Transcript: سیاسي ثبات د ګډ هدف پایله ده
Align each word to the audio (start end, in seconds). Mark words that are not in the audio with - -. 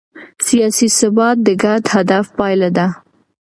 سیاسي 0.47 0.87
ثبات 0.99 1.37
د 1.45 1.47
ګډ 1.63 1.81
هدف 1.95 2.25
پایله 2.37 2.69
ده 2.77 2.87